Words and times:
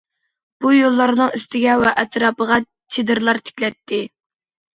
بۇ 0.63 0.69
يوللارنىڭ 0.75 1.29
ئۈستىگە 1.39 1.75
ۋە 1.81 1.93
ئەتراپىغا 2.05 2.59
چېدىرلار 2.97 3.41
تىكىلەتتى. 3.51 4.03